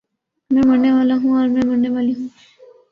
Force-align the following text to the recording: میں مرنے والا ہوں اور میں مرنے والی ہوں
میں 0.51 0.63
مرنے 0.67 0.91
والا 0.91 1.15
ہوں 1.23 1.37
اور 1.37 1.47
میں 1.47 1.65
مرنے 1.65 1.89
والی 1.89 2.13
ہوں 2.13 2.27